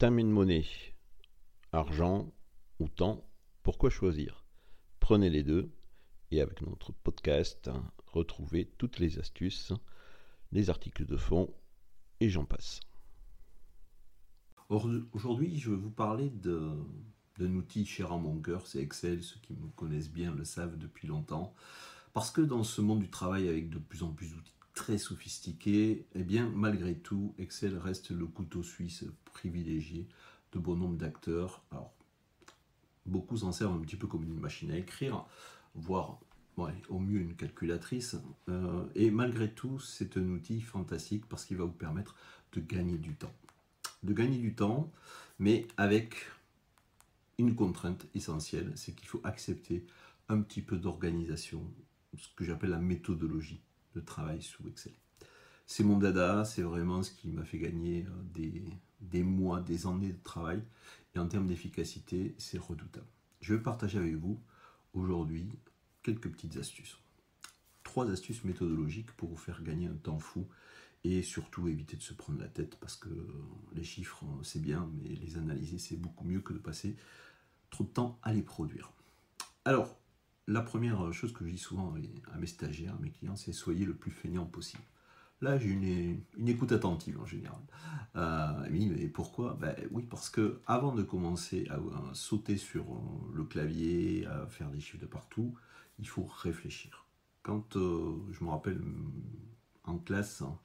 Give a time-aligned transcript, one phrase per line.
[0.00, 0.64] And money.
[1.72, 2.32] Argent
[2.78, 3.28] ou temps,
[3.64, 4.44] pourquoi choisir?
[5.00, 5.72] Prenez les deux
[6.30, 7.68] et avec notre podcast,
[8.06, 9.72] retrouvez toutes les astuces,
[10.52, 11.52] les articles de fond
[12.20, 12.78] et j'en passe.
[14.68, 19.24] Aujourd'hui, je vais vous parler d'un outil cher à mon cœur, c'est Excel.
[19.24, 21.54] Ceux qui me connaissent bien le savent depuis longtemps.
[22.12, 24.57] Parce que dans ce monde du travail avec de plus en plus d'outils
[24.88, 30.08] très sophistiqués, eh bien, malgré tout, Excel reste le couteau suisse privilégié
[30.52, 31.62] de bon nombre d'acteurs.
[31.70, 31.92] Alors,
[33.04, 35.26] beaucoup s'en servent un petit peu comme une machine à écrire,
[35.74, 36.18] voire
[36.88, 38.16] au mieux une calculatrice.
[38.48, 42.16] Euh, et malgré tout, c'est un outil fantastique parce qu'il va vous permettre
[42.54, 43.34] de gagner du temps.
[44.04, 44.90] De gagner du temps,
[45.38, 46.30] mais avec
[47.36, 49.84] une contrainte essentielle, c'est qu'il faut accepter
[50.30, 51.62] un petit peu d'organisation,
[52.16, 53.60] ce que j'appelle la méthodologie
[54.04, 54.92] travail sous Excel.
[55.66, 58.64] C'est mon dada, c'est vraiment ce qui m'a fait gagner euh, des,
[59.00, 60.62] des mois, des années de travail.
[61.14, 63.06] Et en termes d'efficacité, c'est redoutable.
[63.40, 64.40] Je vais partager avec vous
[64.94, 65.48] aujourd'hui
[66.02, 66.98] quelques petites astuces.
[67.84, 70.46] Trois astuces méthodologiques pour vous faire gagner un temps fou
[71.04, 73.08] et surtout éviter de se prendre la tête parce que
[73.74, 76.96] les chiffres, c'est bien, mais les analyser, c'est beaucoup mieux que de passer
[77.70, 78.92] trop de temps à les produire.
[79.64, 79.98] Alors,
[80.48, 81.94] la première chose que je dis souvent
[82.32, 84.82] à mes stagiaires, à mes clients, c'est soyez le plus feignant possible.
[85.40, 87.60] Là, j'ai une, écoute attentive en général.
[88.16, 89.56] Euh, mais pourquoi?
[89.60, 91.78] Ben, Oui, parce que avant de commencer à,
[92.12, 92.96] sauter sur euh,
[93.34, 95.54] le clavier, à faire des chiffres de partout,
[96.00, 97.06] il faut réfléchir.
[97.42, 98.82] Quand euh, je me rappelle
[99.84, 100.58] en classe, hein,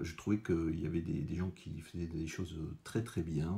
[0.00, 3.50] je trouvais qu'il y avait des, gens qui faisaient des choses très très bien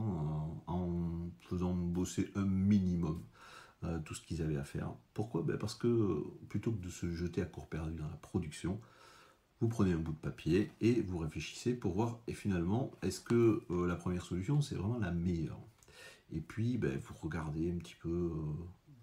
[0.67, 3.22] en faisant bosser un minimum.
[4.44, 4.93] Qu'ils à faire.
[5.15, 5.43] Pourquoi?
[5.43, 8.81] Ben Parce que plutôt que de se jeter à court perdu dans la production,
[9.60, 13.65] vous prenez un bout de papier et vous réfléchissez pour voir, et finalement, est-ce que
[13.71, 15.60] euh, la première solution, c'est vraiment la meilleure?
[16.31, 18.31] Et puis, ben, vous regardez un petit peu euh,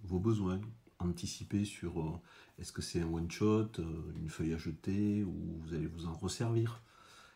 [0.03, 0.61] vos besoins,
[0.99, 2.21] anticiper sur euh,
[2.57, 3.71] est-ce que c'est un one-shot,
[4.15, 6.81] une feuille à jeter, ou vous allez vous en resservir.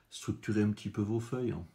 [0.09, 1.65] Structurer un petit peu vos feuilles, hein.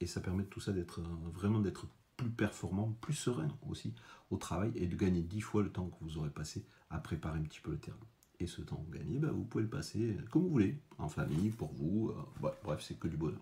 [0.00, 1.00] et ça permet tout ça d'être
[1.32, 1.86] vraiment d'être
[2.18, 3.94] plus performant, plus serein aussi
[4.30, 7.38] au travail, et de gagner dix fois le temps que vous aurez passé à préparer
[7.38, 7.96] un petit peu le terrain.
[8.40, 11.72] Et ce temps gagné, bah, vous pouvez le passer comme vous voulez, en famille, pour
[11.72, 12.10] vous.
[12.10, 13.40] Euh, bref, c'est que du bonheur.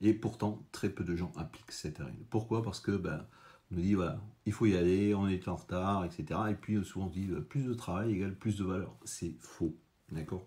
[0.00, 2.24] Et pourtant, très peu de gens appliquent cette règle.
[2.30, 2.62] Pourquoi?
[2.62, 3.26] Parce que ben,
[3.70, 6.40] on nous dit, voilà, il faut y aller, on est en retard, etc.
[6.50, 8.96] Et puis souvent on dit, euh, plus de travail égale plus de valeur.
[9.04, 9.76] C'est faux,
[10.10, 10.46] d'accord?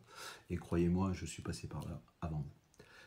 [0.49, 2.62] Et croyez-moi, je suis passé par là avant vous.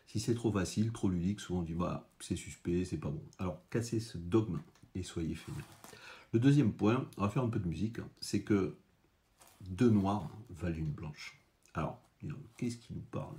[0.06, 3.22] Si c'est trop facile, trop ludique, souvent on dit, bah, c'est suspect, c'est pas bon.
[3.38, 4.60] Alors, cassez ce dogme
[4.94, 5.62] et soyez fainéants.
[6.32, 8.76] Le deuxième point, on va faire un peu de musique, c'est que
[9.60, 11.40] deux noirs valent une blanche.
[11.74, 12.00] Alors,
[12.56, 13.36] qu'est-ce qui nous parle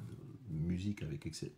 [0.50, 1.52] de musique avec Excel?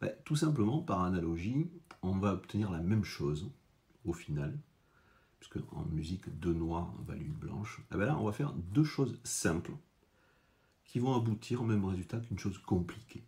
[0.00, 1.68] Ben, Tout simplement, par analogie,
[2.02, 3.50] on va obtenir la même chose
[4.04, 4.58] au final,
[5.40, 7.80] puisque en musique, deux noirs valent une blanche.
[7.80, 9.72] Et eh ben là, on va faire deux choses simples
[10.84, 13.24] qui vont aboutir au même résultat qu'une chose compliquée.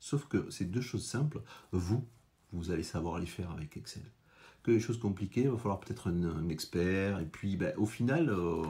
[0.00, 1.42] Sauf que ces deux choses simples,
[1.72, 2.06] vous,
[2.52, 4.04] vous allez savoir les faire avec Excel.
[4.62, 8.30] Que les choses compliquées, il va falloir peut-être un, expert, et puis ben, au final...
[8.30, 8.62] Euh,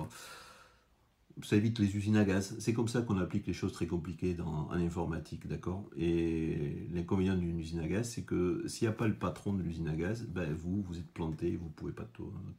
[1.43, 2.57] ça évite les usines à gaz.
[2.59, 5.89] C'est comme ça qu'on applique les choses très compliquées dans, en informatique, d'accord?
[5.97, 9.63] Et l'inconvénient d'une usine à gaz, c'est que s'il n'y a pas le patron de
[9.63, 12.09] l'usine à gaz, ben vous, vous êtes planté, vous ne pouvez pas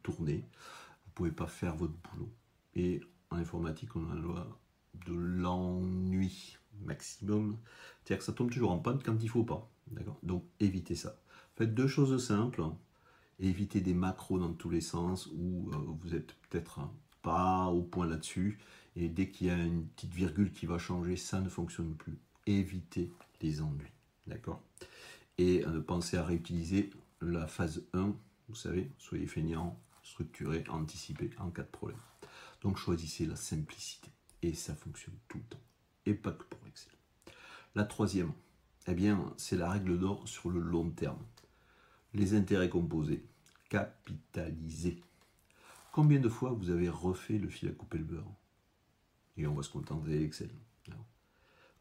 [0.02, 0.44] tourner,
[1.04, 2.32] vous ne pouvez pas faire votre boulot.
[2.74, 4.60] Et en informatique, on a la loi
[5.06, 6.58] de l'ennui
[6.90, 7.56] maximum.
[8.04, 10.18] C'est-à-dire que ça tombe toujours en panne quand il faut pas, d'accord?
[10.22, 11.16] Donc évitez ça.
[11.56, 12.62] Faites deux choses simples.
[13.38, 16.80] Évitez des macros dans tous les sens où euh, vous êtes peut-être
[17.22, 18.58] pas au point là-dessus.
[18.96, 22.18] Et dès qu'il y a une petite virgule qui va changer, ça ne fonctionne plus.
[22.46, 23.10] Évitez
[23.40, 23.92] les ennuis.
[24.26, 24.60] D'accord?
[25.38, 28.14] Et euh, pensez à réutiliser la phase 1.
[28.48, 32.00] Vous savez, soyez feignant, structuré, anticipé en cas de problème.
[32.62, 34.10] Donc choisissez la simplicité.
[34.42, 35.62] Et ça fonctionne tout le temps.
[36.06, 36.59] Et pas que pour.
[37.76, 38.32] La troisième,
[38.88, 41.24] eh bien, c'est la règle d'or sur le long terme.
[42.14, 43.24] Les intérêts composés.
[43.68, 45.00] Capitaliser.
[45.92, 48.32] Combien de fois vous avez refait le fil à couper le beurre?
[49.36, 50.50] Et on va se contenter Excel.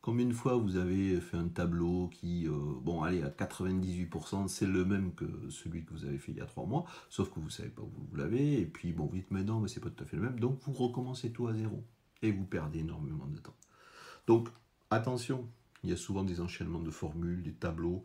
[0.01, 4.65] Combien de fois vous avez fait un tableau qui, euh, bon, allez, à 98%, c'est
[4.65, 7.35] le même que celui que vous avez fait il y a trois mois, sauf que
[7.35, 9.89] vous ne savez pas où vous l'avez, et puis, bon, vite maintenant, mais c'est pas
[9.89, 11.83] tout à fait le même, donc vous recommencez tout à zéro,
[12.21, 13.55] et vous perdez énormément de temps.
[14.25, 14.47] Donc,
[14.89, 15.49] attention,
[15.83, 18.03] il y a souvent des enchaînements de formules, des tableaux,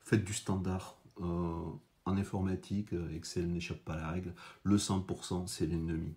[0.00, 0.98] faites du standard.
[1.20, 1.64] Euh,
[2.04, 4.34] en informatique, euh, Excel n'échappe pas à la règle.
[4.62, 6.14] Le 100%, c'est l'ennemi.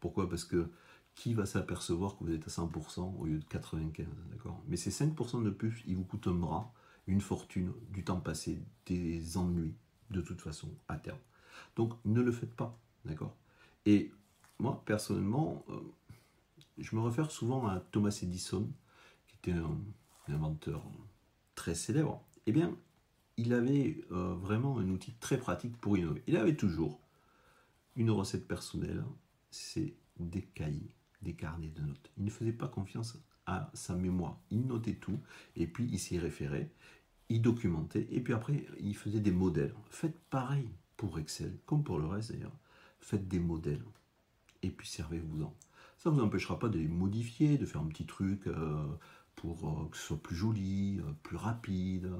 [0.00, 0.28] Pourquoi?
[0.28, 0.70] Parce que
[1.14, 4.62] qui va s'apercevoir que vous êtes à 100% au lieu de 95 D'accord?
[4.68, 6.72] Mais ces 5% de plus, ils vous coûtent un bras,
[7.06, 9.74] une fortune, du temps passé, des ennuis,
[10.10, 11.18] de toute façon à terme.
[11.76, 13.36] Donc ne le faites pas, d'accord?
[13.86, 14.10] Et
[14.58, 15.80] moi, personnellement, euh,
[16.78, 18.68] je me réfère souvent à Thomas Edison,
[19.26, 19.78] qui était un,
[20.30, 20.84] inventeur
[21.54, 22.24] très célèbre.
[22.46, 22.76] Eh bien,
[23.36, 26.22] il avait euh, vraiment un outil très pratique pour innover.
[26.26, 27.00] Il avait toujours
[27.96, 29.04] une recette personnelle,
[29.50, 32.10] c'est des cahiers, des carnets de notes.
[32.16, 34.38] Il ne faisait pas confiance à sa mémoire.
[34.50, 35.18] Il notait tout
[35.56, 36.70] et puis il s'y référait,
[37.28, 39.74] il documentait et puis après il faisait des modèles.
[39.90, 42.56] Faites pareil pour Excel, comme pour le reste d'ailleurs.
[43.00, 43.84] Faites des modèles
[44.62, 45.54] et puis servez-vous-en.
[45.98, 48.86] Ça ne vous empêchera pas de les modifier, de faire un petit truc euh,
[49.40, 52.12] pour euh, que ce soit plus joli, euh, plus rapide,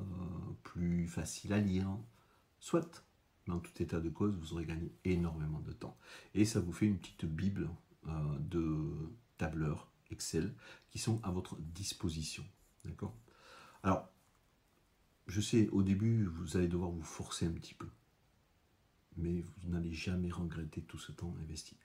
[0.63, 1.87] plus facile à lire.
[2.61, 3.05] Soit,
[3.47, 5.99] mais en tout état de cause, vous aurez gagné énormément de temps.
[6.35, 7.69] Et ça vous fait une petite bible
[8.41, 10.55] de tableurs Excel
[10.91, 12.45] qui sont à votre disposition.
[12.87, 13.15] D'accord?
[13.83, 14.09] Alors,
[15.27, 17.89] je sais, au début, vous allez devoir vous forcer un petit peu.
[19.17, 21.77] Mais vous n'allez jamais regretter tout ce temps investi.